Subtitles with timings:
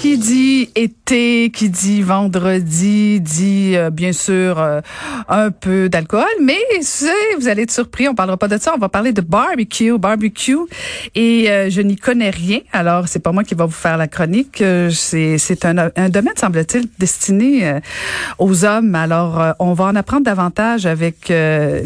[0.00, 4.80] Qui dit été, qui dit vendredi, dit euh, bien sûr euh,
[5.28, 6.58] un peu d'alcool, mais
[7.36, 10.56] vous allez être surpris, on parlera pas de ça, on va parler de barbecue, barbecue,
[11.16, 14.06] et euh, je n'y connais rien, alors c'est pas moi qui va vous faire la
[14.06, 17.80] chronique, c'est c'est un, un domaine semble-t-il destiné
[18.38, 21.32] aux hommes, alors on va en apprendre davantage avec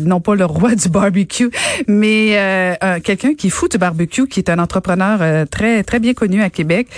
[0.01, 1.51] non pas le roi du barbecue,
[1.88, 6.51] mais quelqu'un qui fout du barbecue, qui est un entrepreneur très très bien connu à
[6.51, 6.88] Québec,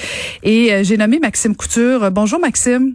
[0.42, 2.10] et j'ai Maxime Couture.
[2.10, 2.94] Bonjour Maxime.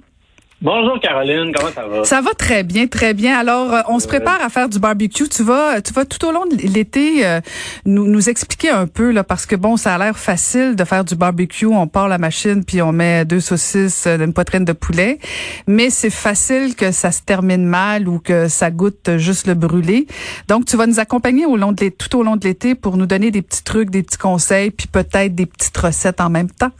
[0.62, 2.04] Bonjour Caroline, comment ça va?
[2.04, 3.40] Ça va très bien, très bien.
[3.40, 5.30] Alors, euh, on se prépare à faire du barbecue.
[5.30, 7.40] Tu vas, tu vas tout au long de l'été euh,
[7.86, 11.06] nous, nous expliquer un peu là, parce que bon, ça a l'air facile de faire
[11.06, 11.66] du barbecue.
[11.66, 15.20] On part la machine puis on met deux saucisses, euh, une poitrine de poulet,
[15.66, 20.08] mais c'est facile que ça se termine mal ou que ça goûte juste le brûlé.
[20.50, 23.06] Donc, tu vas nous accompagner au long de tout au long de l'été pour nous
[23.06, 26.72] donner des petits trucs, des petits conseils, puis peut-être des petites recettes en même temps.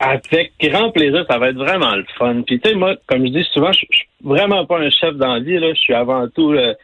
[0.00, 2.42] Avec grand plaisir, ça va être vraiment le fun.
[2.46, 3.88] Puis tu sais, moi, comme je dis souvent, je suis
[4.22, 5.58] vraiment pas un chef d'envie.
[5.58, 5.74] Là.
[5.74, 6.74] Je suis avant tout le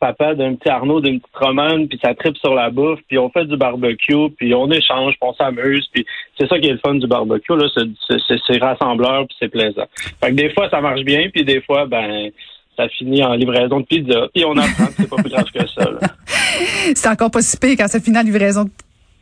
[0.00, 3.30] papa d'un petit Arnaud, d'une petite Romane, puis ça tripe sur la bouffe, puis on
[3.30, 6.04] fait du barbecue, puis on échange, puis on s'amuse, puis
[6.38, 7.66] c'est ça qui est le fun du barbecue, là,
[8.08, 9.86] c'est rassembleur, puis c'est plaisant.
[10.22, 12.30] Fait que des fois, ça marche bien, puis des fois, ben
[12.76, 15.66] ça finit en livraison de pizza, puis on apprend que c'est pas plus grave que
[15.68, 15.90] ça.
[16.94, 18.70] c'est encore pas si pire quand ça finit en livraison de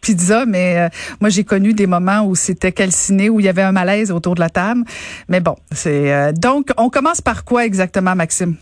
[0.02, 0.88] pizza, mais euh,
[1.20, 4.34] moi j'ai connu des moments où c'était calciné, où il y avait un malaise autour
[4.34, 4.82] de la table.
[5.28, 8.56] Mais bon, c'est euh, donc on commence par quoi exactement, Maxime?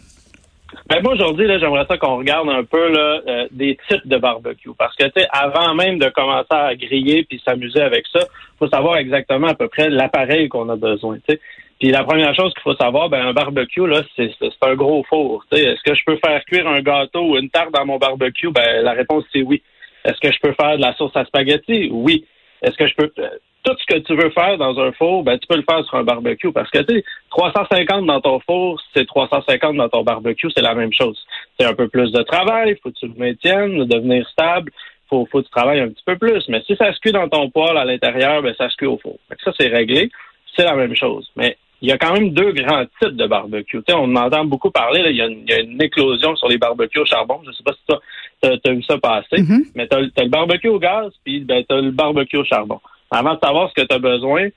[0.89, 4.19] Ben moi aujourd'hui là, j'aimerais ça qu'on regarde un peu là, euh, des types de
[4.19, 8.21] barbecue parce que tu sais avant même de commencer à griller puis s'amuser avec ça,
[8.59, 11.19] faut savoir exactement à peu près l'appareil qu'on a besoin.
[11.29, 11.41] sais.
[11.81, 14.31] Puis la première chose qu'il faut savoir, ben un barbecue là, c'est
[14.63, 15.45] un gros four.
[15.51, 18.51] Est-ce que je peux faire cuire un gâteau ou une tarte dans mon barbecue?
[18.51, 19.63] Ben la réponse c'est oui.
[20.05, 21.91] Est-ce que je peux faire de la sauce à spaghetti?
[21.93, 22.25] Oui.
[22.63, 23.29] Est-ce que je peux euh,
[23.63, 25.97] tout ce que tu veux faire dans un four, ben tu peux le faire sur
[25.97, 30.49] un barbecue parce que tu sais 350 dans ton four, c'est 350 dans ton barbecue,
[30.55, 31.19] c'est la même chose.
[31.59, 34.73] C'est un peu plus de travail, faut que tu le maintiennes, de devenir stable,
[35.09, 37.29] faut faut que tu travailles un petit peu plus, mais si ça se cuit dans
[37.29, 39.19] ton poêle à l'intérieur, ben ça se cuit au four.
[39.45, 40.11] ça c'est réglé,
[40.57, 41.31] c'est la même chose.
[41.37, 43.83] Mais il y a quand même deux grands types de barbecue.
[43.87, 47.41] Tu on entend beaucoup parler, il, y a une, éclosion sur les barbecues au charbon.
[47.47, 47.97] Je sais pas si
[48.43, 49.73] tu as, vu ça passer, mm-hmm.
[49.75, 52.81] mais tu as, le barbecue au gaz, puis ben, tu as le barbecue au charbon.
[53.11, 54.49] Avant de savoir ce que tu as besoin,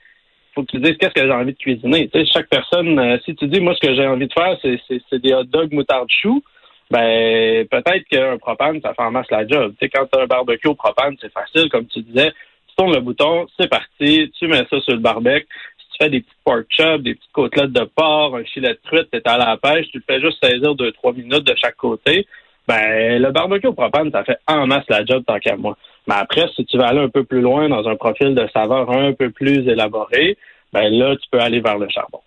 [0.54, 2.08] faut que tu dises qu'est-ce que j'ai envie de cuisiner.
[2.08, 4.56] Tu sais, chaque personne, euh, si tu dis, moi, ce que j'ai envie de faire,
[4.62, 6.42] c'est des hot dogs moutarde chou,
[6.90, 9.74] ben peut-être qu'un propane, ça fait en masse la job.
[9.80, 12.32] Tu sais, quand tu as un barbecue au propane, c'est facile, comme tu disais.
[12.68, 15.46] Tu tournes le bouton, c'est parti, tu mets ça sur le barbecue,
[15.78, 19.08] tu fais des petits pork chops, des petites côtelettes de porc, un filet de truite,
[19.10, 22.26] t'es à la pêche, tu le fais juste saisir deux, trois minutes de chaque côté.
[22.66, 25.76] Ben, le barbecue au propane, ça fait en masse la job tant qu'à moi.
[26.06, 28.90] Mais après, si tu veux aller un peu plus loin dans un profil de saveur
[28.90, 30.36] un peu plus élaboré,
[30.72, 32.20] ben là, tu peux aller vers le charbon.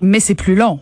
[0.00, 0.80] Mais c'est plus long.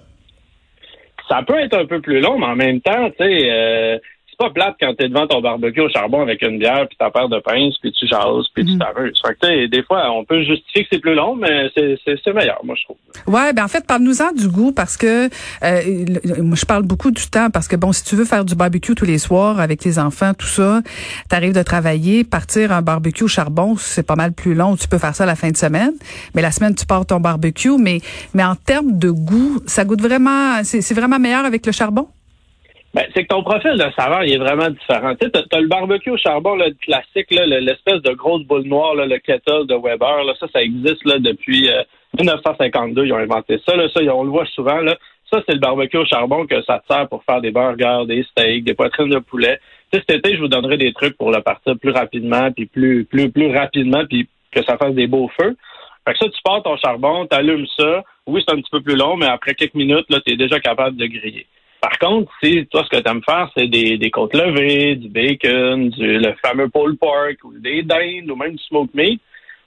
[1.29, 3.99] Ça peut être un peu plus long, mais en même temps, tu sais, euh,
[4.39, 7.29] pas plate quand t'es devant ton barbecue au charbon avec une bière, puis ta paire
[7.29, 8.79] de pinces, puis tu jases, puis tu mhm.
[8.79, 9.21] t'amuses.
[9.27, 12.77] Fait que, des fois, on peut justifier que c'est plus long, mais c'est meilleur, moi,
[12.79, 12.97] je trouve.
[13.27, 15.29] Ouais, ben en fait, parle-nous-en du goût, parce que euh,
[15.63, 19.05] je parle beaucoup du temps, parce que, bon, si tu veux faire du barbecue tous
[19.05, 20.83] les soirs avec tes enfants, tout ça,
[21.29, 24.77] t'arrives de travailler, partir un barbecue au charbon, c'est pas mal plus long.
[24.77, 25.93] Tu peux faire ça la fin de semaine,
[26.35, 27.77] mais la semaine, tu pars ton barbecue.
[27.79, 28.01] Mais,
[28.35, 32.09] mais en termes de goût, ça goûte vraiment, c'est vraiment meilleur avec le charbon?
[32.95, 35.15] Ben, c'est que ton profil de saveur, il est vraiment différent.
[35.15, 38.95] Tu sais, t'as, le barbecue au charbon, le classique, là, l'espèce de grosse boule noire,
[38.95, 41.69] là, le kettle de Weber, là, ça, ça existe là, depuis
[42.19, 43.03] 1952.
[43.03, 43.77] Euh, ils ont inventé ça.
[43.77, 44.81] Là, ça, on le voit souvent.
[44.81, 44.97] Là.
[45.31, 48.23] Ça, c'est le barbecue au charbon que ça te sert pour faire des burgers, des
[48.23, 49.61] steaks, des poitrines de poulet.
[49.93, 53.05] Tu cet été, je vous donnerai des trucs pour le partir plus rapidement, puis plus,
[53.05, 55.57] plus, plus rapidement, puis que ça fasse des beaux feux.
[56.07, 58.03] Fait que ça, tu pars ton charbon, tu allumes ça.
[58.27, 60.59] Oui, c'est un petit peu plus long, mais après quelques minutes, là, tu es déjà
[60.59, 61.47] capable de griller.
[61.81, 65.09] Par contre, si toi, ce que tu aimes faire, c'est des, des côtes levées, du
[65.09, 69.21] bacon, du, le fameux pulled pork, ou des dindes, ou même du smoked meat,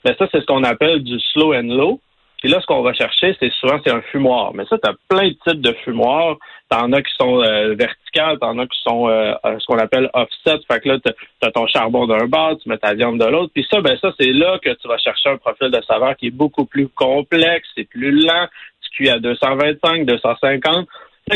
[0.04, 2.00] ben ça, c'est ce qu'on appelle du slow and low.
[2.42, 4.52] Puis là, ce qu'on va chercher, c'est souvent c'est un fumoir.
[4.56, 6.38] Mais ça, tu as plein de types de fumoirs.
[6.70, 10.10] T'en as qui sont euh, verticales, t'en as qui sont euh, euh, ce qu'on appelle
[10.14, 10.58] offset.
[10.70, 13.52] Fait que là, tu as ton charbon d'un bas, tu mets ta viande de l'autre.
[13.54, 16.28] Puis ça, ben ça, c'est là que tu vas chercher un profil de saveur qui
[16.28, 18.48] est beaucoup plus complexe, c'est plus lent.
[18.82, 20.88] Tu cuis à 225, 250.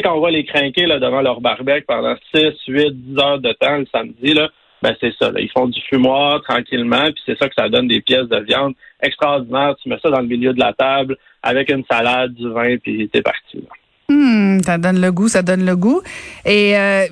[0.03, 3.53] Quand on va les craquer là, devant leur barbecue pendant 6, 8, 10 heures de
[3.53, 4.49] temps le samedi, là,
[4.81, 5.31] ben c'est ça.
[5.31, 5.39] Là.
[5.39, 8.73] Ils font du fumoir tranquillement, puis c'est ça que ça donne des pièces de viande
[9.01, 9.75] extraordinaires.
[9.81, 13.09] Tu mets ça dans le milieu de la table avec une salade, du vin, puis
[13.13, 13.63] c'est parti.
[14.09, 16.01] Hum, ça donne le goût, ça donne le goût.
[16.45, 17.05] Et euh,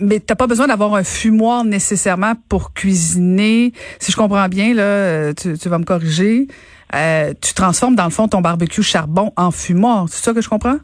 [0.00, 3.72] mais t'as pas besoin d'avoir un fumoir nécessairement pour cuisiner.
[3.98, 6.46] Si je comprends bien, là, tu, vas me corriger.
[6.94, 10.06] Euh, tu transformes dans le fond ton barbecue charbon en fumoir.
[10.08, 10.78] C'est ça que je comprends?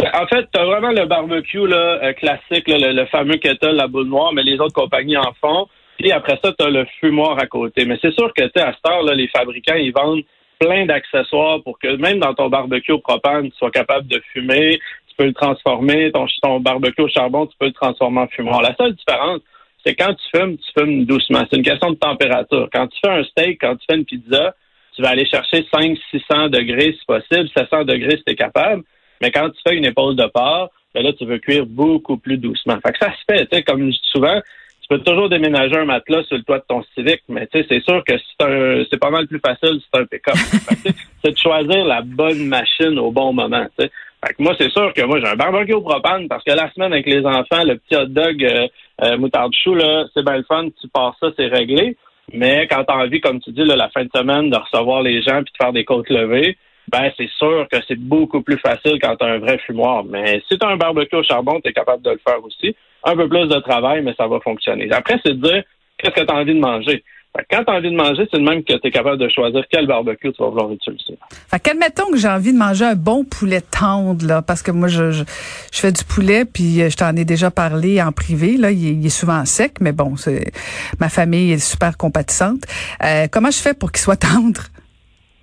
[0.00, 4.06] En fait, tu as vraiment le barbecue là, euh, classique, le, fameux kettle, la boule
[4.06, 5.66] noire, mais les autres compagnies en font.
[5.98, 7.84] Puis après ça, tu as le fumoir à côté.
[7.84, 10.22] Mais c'est sûr que tu à cette heure, les fabricants, ils vendent
[10.60, 14.78] plein d'accessoires pour que même dans ton barbecue au propane, tu sois capable de fumer.
[15.08, 16.12] Tu peux le transformer.
[16.12, 18.62] Ton, ton barbecue au charbon, tu peux le transformer en fumoir.
[18.62, 19.40] La seule différence,
[19.84, 21.44] c'est quand tu fumes, tu fumes doucement.
[21.50, 22.68] C'est une question de température.
[22.72, 24.54] Quand tu fais un steak, quand tu fais une pizza,
[24.94, 28.82] tu vas aller chercher 500-600 degrés si possible, 700 degrés si tu es capable.
[29.20, 32.38] Mais quand tu fais une épaule de porc, ben là, tu veux cuire beaucoup plus
[32.38, 32.78] doucement.
[32.84, 34.40] Fait que ça se fait, tu sais, comme je dis souvent,
[34.80, 37.66] tu peux toujours déménager un matelas sur le toit de ton Civic, mais tu sais,
[37.68, 40.34] c'est sûr que c'est c'est pas mal plus facile si c'est un pick-up.
[41.24, 43.90] c'est de choisir la bonne machine au bon moment, tu sais.
[44.24, 46.72] Fait que moi, c'est sûr que moi, j'ai un barbecue au propane parce que la
[46.72, 48.66] semaine avec les enfants, le petit hot dog euh,
[49.02, 51.96] euh moutarde chou, là, c'est bien le fun, tu pars ça, c'est réglé.
[52.32, 55.02] Mais quand tu as envie, comme tu dis, là, la fin de semaine, de recevoir
[55.02, 56.58] les gens puis de faire des côtes levées,
[56.90, 60.04] ben c'est sûr que c'est beaucoup plus facile quand tu as un vrai fumoir.
[60.04, 62.74] Mais si tu as un barbecue au charbon, tu es capable de le faire aussi.
[63.04, 64.90] Un peu plus de travail, mais ça va fonctionner.
[64.90, 65.62] Après, c'est de dire
[65.98, 67.04] qu'est-ce que tu as envie de manger.
[67.50, 69.62] quand tu as envie de manger, c'est le même que tu es capable de choisir
[69.70, 71.18] quel barbecue tu vas vouloir utiliser.
[71.50, 74.88] Fait qu'admettons que j'ai envie de manger un bon poulet tendre, là, parce que moi,
[74.88, 75.24] je, je,
[75.72, 78.56] fais du poulet, puis euh, je t'en ai déjà parlé en privé.
[78.56, 80.52] Là, il, est souvent sec, mais bon, c'est
[80.98, 82.62] ma famille est super compatissante.
[83.04, 84.62] Euh, comment je fais pour qu'il soit tendre?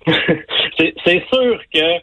[0.78, 2.00] c'est sûr que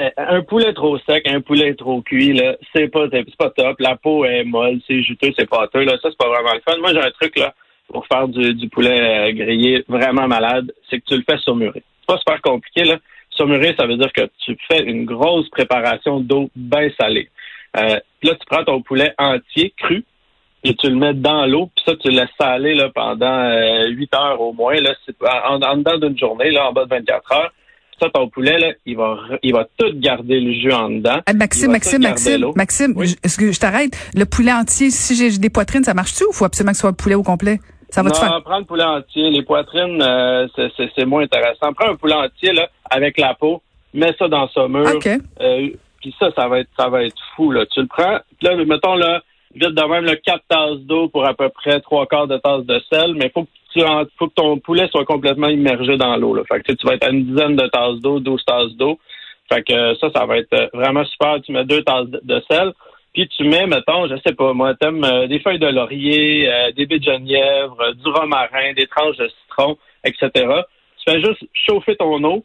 [0.00, 3.80] euh, un poulet trop sec, un poulet trop cuit, là, c'est pas, c'est pas top.
[3.80, 5.84] La peau est molle, c'est juteux, c'est pâteux.
[5.84, 6.78] Là, ça, c'est pas vraiment le fun.
[6.78, 7.54] Moi, j'ai un truc là
[7.88, 11.82] pour faire du, poulet euh, grillé vraiment malade, c'est que tu le fais surmurer.
[12.00, 12.84] C'est pas super compliqué.
[12.84, 12.98] Là.
[13.30, 17.28] Surmurer, ça veut dire que tu fais une grosse préparation d'eau bien salée.
[17.76, 20.04] Euh, là, tu prends ton poulet entier, cru,
[20.62, 24.14] et tu le mets dans l'eau, puis ça, tu le laisses saler là, pendant 8
[24.14, 24.94] heures au moins, là,
[25.48, 27.52] en, en dedans d'une journée, là, en bas de 24 heures
[28.00, 31.20] ça, ton poulet, là, il va, il va tout garder le jus en dedans.
[31.34, 33.96] Maxime, Maxime, Maxime, Maxime, est-ce que je t'arrête?
[34.14, 36.90] Le poulet entier, si j'ai des poitrines, ça marche-tu ou faut absolument que ce soit
[36.90, 37.60] un poulet au complet?
[37.90, 38.40] Ça va non, faire?
[38.44, 39.30] prends le poulet entier.
[39.30, 40.46] Les poitrines, euh,
[40.96, 41.72] c'est moins intéressant.
[41.72, 43.62] Prends un poulet entier, là, avec la peau,
[43.92, 44.86] mets ça dans sa mur.
[44.94, 45.06] OK.
[45.06, 45.68] Euh,
[46.00, 47.66] puis ça, ça va être, ça va être fou, là.
[47.66, 49.22] Tu le prends, là, mettons, là,
[49.54, 52.64] vite de même, là, quatre tasses d'eau pour à peu près trois quarts de tasse
[52.64, 53.80] de sel, mais faut que tu
[54.18, 56.36] faut que ton poulet soit complètement immergé dans l'eau.
[56.44, 58.98] Fait que tu vas être à une dizaine de tasses d'eau, 12 tasses d'eau.
[59.52, 61.40] Fait que ça, ça va être euh, vraiment super.
[61.42, 62.72] Tu mets deux tasses de sel.
[63.12, 66.70] Puis tu mets, mettons, je sais pas, moi, t'aimes euh, des feuilles de laurier, euh,
[66.72, 70.28] des baies de genièvre, du romarin, des tranches de citron, etc.
[70.34, 72.44] Tu fais juste chauffer ton eau,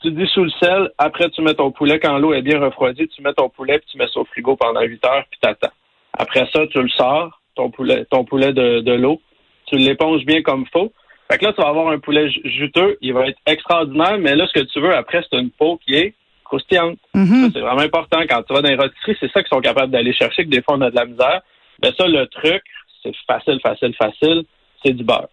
[0.00, 3.22] tu dissous le sel, après tu mets ton poulet, quand l'eau est bien refroidie, tu
[3.22, 5.72] mets ton poulet, puis tu mets ça au frigo pendant 8 heures, puis t'attends.
[6.16, 9.20] Après ça, tu le sors, ton poulet, ton poulet de, de l'eau,
[9.66, 10.92] tu l'éponges bien comme faut.
[11.30, 14.46] Fait que là, tu vas avoir un poulet juteux, il va être extraordinaire, mais là,
[14.46, 16.14] ce que tu veux après, c'est une peau qui est
[16.44, 16.98] croustillante.
[17.14, 17.52] Mm-hmm.
[17.52, 18.20] c'est vraiment important.
[18.28, 20.62] Quand tu vas dans les rôtisseries, c'est ça qu'ils sont capables d'aller chercher, que des
[20.62, 21.40] fois, on a de la misère.
[21.82, 22.62] Mais ça, le truc,
[23.02, 24.44] c'est facile, facile, facile,
[24.84, 25.28] c'est du beurre.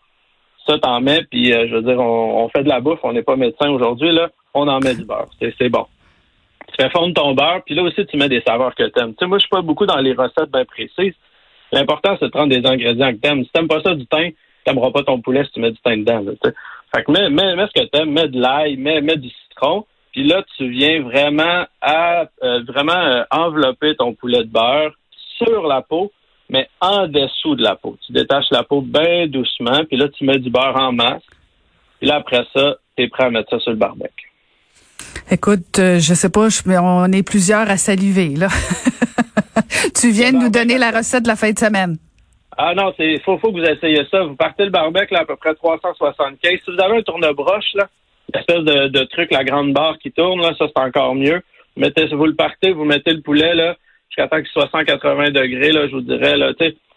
[0.66, 3.24] Ça, t'en mets, puis euh, je veux dire, on, fait de la bouffe, on n'est
[3.24, 5.30] pas médecin aujourd'hui, là, on en met du beurre.
[5.40, 5.86] C'est bon.
[6.80, 9.12] Fais fondre ton beurre, puis là aussi, tu mets des saveurs que tu aimes.
[9.12, 11.14] Tu sais, moi, je suis pas beaucoup dans les recettes bien précises.
[11.74, 13.44] L'important, c'est de prendre des ingrédients que t'aimes.
[13.44, 14.32] Si t'aimes pas ça du thym,
[14.64, 16.24] t'aimeras pas ton poulet si tu mets du thym dedans.
[16.96, 19.86] fait que mets, mets, ce que t'aimes, mets de l'ail, mets, mets du citron.
[20.14, 24.94] Puis là, tu viens vraiment à euh, vraiment euh, envelopper ton poulet de beurre
[25.38, 26.14] sur la peau,
[26.50, 27.98] mais en dessous de la peau.
[28.06, 31.24] Tu détaches la peau bien doucement, puis là, tu mets du beurre en masse.
[32.00, 34.29] Puis là, après ça, tu es prêt à mettre ça sur le barbecue.
[35.32, 38.48] Écoute, euh, je sais pas, mais on est plusieurs à saliver, là.
[40.00, 41.98] tu viens de nous donner la recette de la fin de semaine.
[42.58, 44.24] Ah non, c'est faut, faut que vous essayiez ça.
[44.24, 46.40] Vous partez le barbecue là, à peu près 375.
[46.42, 47.88] Si vous avez un tourne-broche, là,
[48.34, 51.42] l'espèce de, de, truc, la grande barre qui tourne, là, ça c'est encore mieux.
[51.78, 53.78] Mettez, vous le partez, vous mettez le poulet là,
[54.10, 56.36] jusqu'à temps qu'il soit 180 degrés, là, je vous dirais.
[56.36, 56.52] Là,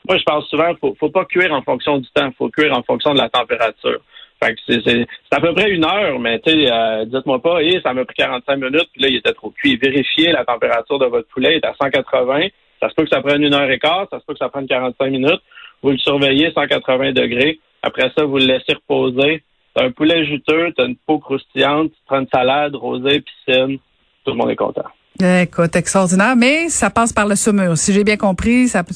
[0.09, 2.83] moi, je pense souvent, faut, faut pas cuire en fonction du temps, faut cuire en
[2.83, 4.01] fonction de la température.
[4.43, 7.81] Fait que c'est à peu près une heure, mais tu sais, euh, dites-moi pas, et
[7.83, 9.77] ça m'a pris 45 minutes, puis là, il était trop cuit.
[9.77, 12.49] Vérifiez la température de votre poulet, il est à 180.
[12.81, 14.49] Ça se peut que ça prenne une heure et quart, ça se peut que ça
[14.49, 15.41] prenne 45 minutes.
[15.83, 17.61] Vous le surveillez 180 degrés.
[17.83, 19.45] Après ça, vous le laissez reposer.
[19.75, 23.79] T'as un poulet juteux, t'as une peau croustillante, tu prends une salade, rosée, piscine.
[24.25, 24.85] Tout le monde est content.
[25.21, 27.77] Écoute, extraordinaire, mais ça passe par le saumur.
[27.77, 28.95] Si j'ai bien compris, ça peut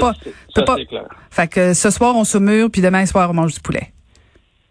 [0.00, 0.12] pas.
[0.54, 1.08] Ça, c'est clair.
[1.30, 3.93] Fait que ce soir, on saumure, puis demain soir, on mange du poulet.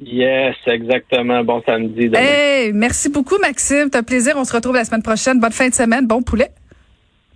[0.06, 1.44] Yes, exactement.
[1.44, 2.10] Bon samedi.
[2.14, 3.90] Hey, merci beaucoup, Maxime.
[3.90, 4.36] T'as plaisir.
[4.38, 5.40] On se retrouve la semaine prochaine.
[5.40, 6.08] Bonne fin de semaine.
[6.08, 6.50] Bon poulet.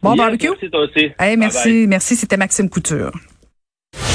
[0.02, 0.50] Bon barbecue.
[0.50, 1.12] Merci toi aussi.
[1.20, 1.86] Hey, merci.
[1.88, 2.16] Merci.
[2.16, 3.12] C'était Maxime Couture.